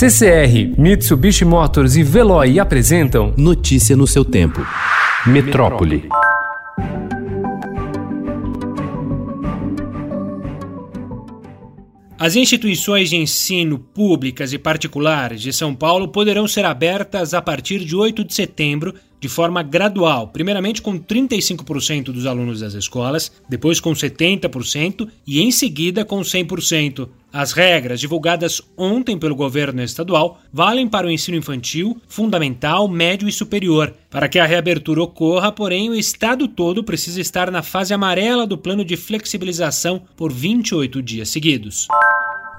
[0.00, 4.66] CCR, Mitsubishi Motors e Veloy apresentam Notícia no seu tempo.
[5.26, 6.08] Metrópole.
[12.18, 17.84] As instituições de ensino públicas e particulares de São Paulo poderão ser abertas a partir
[17.84, 23.78] de 8 de setembro de forma gradual, primeiramente com 35% dos alunos das escolas, depois
[23.78, 27.08] com 70% e em seguida com 100%.
[27.32, 33.32] As regras divulgadas ontem pelo governo estadual valem para o ensino infantil, fundamental, médio e
[33.32, 33.94] superior.
[34.08, 38.58] Para que a reabertura ocorra, porém, o estado todo precisa estar na fase amarela do
[38.58, 41.86] plano de flexibilização por 28 dias seguidos.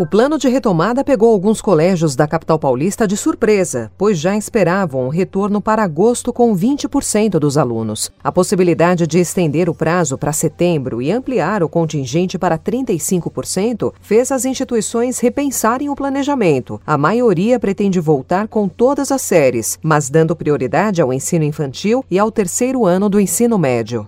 [0.01, 5.05] O plano de retomada pegou alguns colégios da capital paulista de surpresa, pois já esperavam
[5.05, 8.09] um retorno para agosto com 20% dos alunos.
[8.23, 14.31] A possibilidade de estender o prazo para setembro e ampliar o contingente para 35% fez
[14.31, 16.81] as instituições repensarem o planejamento.
[16.83, 22.17] A maioria pretende voltar com todas as séries, mas dando prioridade ao ensino infantil e
[22.17, 24.07] ao terceiro ano do ensino médio.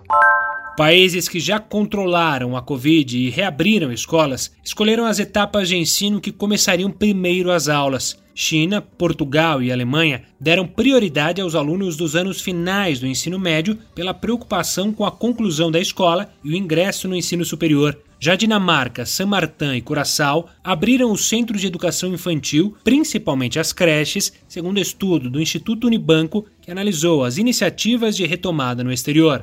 [0.76, 6.32] Países que já controlaram a Covid e reabriram escolas escolheram as etapas de ensino que
[6.32, 8.18] começariam primeiro as aulas.
[8.34, 14.12] China, Portugal e Alemanha deram prioridade aos alunos dos anos finais do ensino médio pela
[14.12, 17.96] preocupação com a conclusão da escola e o ingresso no ensino superior.
[18.18, 24.32] Já Dinamarca, San Martin e Curaçao abriram os centros de educação infantil, principalmente as creches,
[24.48, 29.40] segundo estudo do Instituto Unibanco, que analisou as iniciativas de retomada no exterior.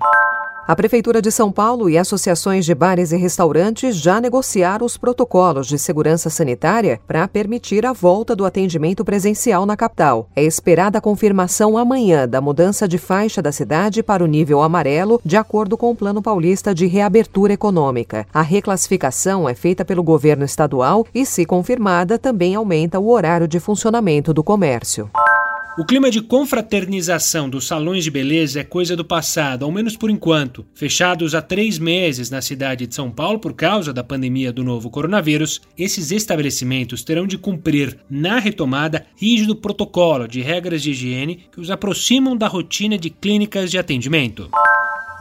[0.67, 5.65] A Prefeitura de São Paulo e associações de bares e restaurantes já negociaram os protocolos
[5.65, 10.29] de segurança sanitária para permitir a volta do atendimento presencial na capital.
[10.35, 15.19] É esperada a confirmação amanhã da mudança de faixa da cidade para o nível amarelo,
[15.25, 18.27] de acordo com o Plano Paulista de Reabertura Econômica.
[18.31, 23.59] A reclassificação é feita pelo governo estadual e, se confirmada, também aumenta o horário de
[23.59, 25.09] funcionamento do comércio.
[25.77, 30.09] O clima de confraternização dos salões de beleza é coisa do passado, ao menos por
[30.09, 30.65] enquanto.
[30.75, 34.89] Fechados há três meses na cidade de São Paulo por causa da pandemia do novo
[34.89, 41.61] coronavírus, esses estabelecimentos terão de cumprir, na retomada, rígido protocolo de regras de higiene que
[41.61, 44.49] os aproximam da rotina de clínicas de atendimento.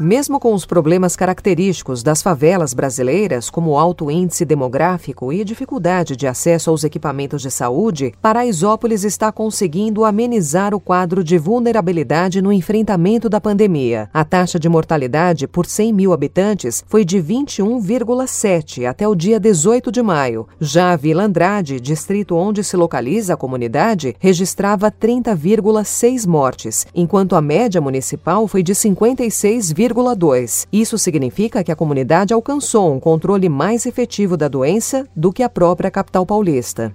[0.02, 6.26] Mesmo com os problemas característicos das favelas brasileiras, como alto índice demográfico e dificuldade de
[6.26, 13.28] acesso aos equipamentos de saúde, Paraisópolis está conseguindo amenizar o quadro de vulnerabilidade no enfrentamento
[13.28, 14.08] da pandemia.
[14.10, 19.92] A taxa de mortalidade por 100 mil habitantes foi de 21,7 até o dia 18
[19.92, 20.48] de maio.
[20.58, 27.42] Já a Vila Andrade, distrito onde se localiza a comunidade, registrava 30,6 mortes, enquanto a
[27.42, 30.66] média municipal foi de 56, 3,2.
[30.72, 35.48] Isso significa que a comunidade alcançou um controle mais efetivo da doença do que a
[35.48, 36.92] própria capital paulista.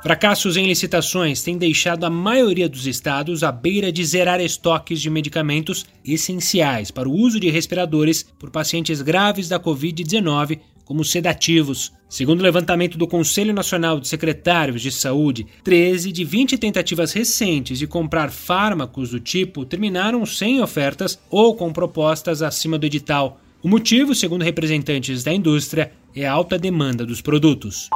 [0.00, 5.10] Fracassos em licitações têm deixado a maioria dos estados à beira de zerar estoques de
[5.10, 11.92] medicamentos essenciais para o uso de respiradores por pacientes graves da Covid-19, como sedativos.
[12.08, 17.78] Segundo o levantamento do Conselho Nacional de Secretários de Saúde, 13 de 20 tentativas recentes
[17.78, 23.38] de comprar fármacos do tipo terminaram sem ofertas ou com propostas acima do edital.
[23.62, 27.90] O motivo, segundo representantes da indústria, é a alta demanda dos produtos.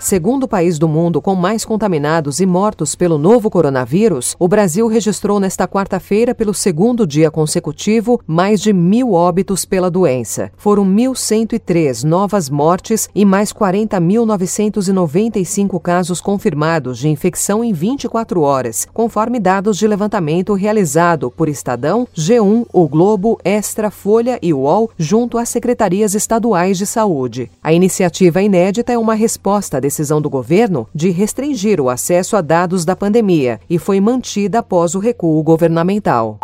[0.00, 4.86] Segundo o país do mundo com mais contaminados e mortos pelo novo coronavírus, o Brasil
[4.86, 10.52] registrou nesta quarta-feira, pelo segundo dia consecutivo, mais de mil óbitos pela doença.
[10.56, 19.40] Foram 1.103 novas mortes e mais 40.995 casos confirmados de infecção em 24 horas, conforme
[19.40, 25.48] dados de levantamento realizado por Estadão, G1, O Globo, Extra, Folha e UOL, junto às
[25.48, 27.50] secretarias estaduais de saúde.
[27.60, 32.84] A iniciativa inédita é uma resposta decisão do governo de restringir o acesso a dados
[32.84, 36.38] da pandemia e foi mantida após o recuo governamental.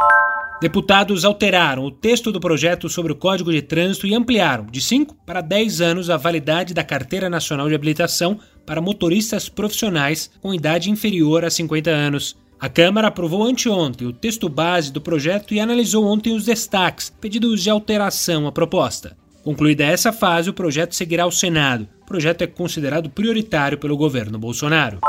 [0.60, 5.14] Deputados alteraram o texto do projeto sobre o Código de Trânsito e ampliaram de 5
[5.26, 10.90] para 10 anos a validade da Carteira Nacional de Habilitação para motoristas profissionais com idade
[10.90, 12.34] inferior a 50 anos.
[12.58, 17.62] A Câmara aprovou anteontem o texto base do projeto e analisou ontem os destaques, pedidos
[17.62, 19.14] de alteração à proposta.
[19.44, 21.86] Concluída essa fase, o projeto seguirá ao Senado.
[22.00, 25.00] O projeto é considerado prioritário pelo governo Bolsonaro.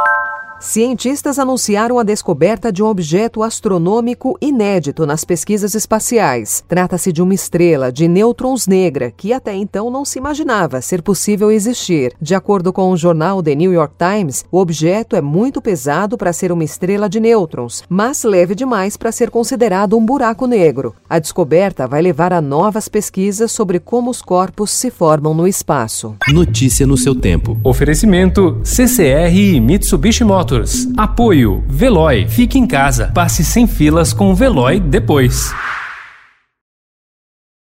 [0.65, 6.63] Cientistas anunciaram a descoberta de um objeto astronômico inédito nas pesquisas espaciais.
[6.67, 11.51] Trata-se de uma estrela de nêutrons negra que até então não se imaginava ser possível
[11.51, 12.13] existir.
[12.19, 16.33] De acordo com o jornal The New York Times, o objeto é muito pesado para
[16.33, 20.95] ser uma estrela de nêutrons, mas leve demais para ser considerado um buraco negro.
[21.07, 26.15] A descoberta vai levar a novas pesquisas sobre como os corpos se formam no espaço.
[26.27, 27.55] Notícia no seu tempo.
[27.63, 30.87] Oferecimento CCR e Mitsubishi Motors Motors.
[30.95, 32.27] Apoio Veloy.
[32.27, 33.11] Fique em casa.
[33.13, 35.53] Passe sem filas com o Veloy depois.